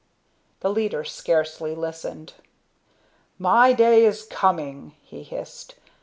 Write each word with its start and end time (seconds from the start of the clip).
The 0.61 0.71
leader 0.71 1.03
scarcely 1.03 1.75
listened. 1.75 2.33
"My 3.37 3.71
day 3.71 4.03
is 4.03 4.25
coming," 4.25 4.95
he 5.03 5.21
hissed. 5.21 5.75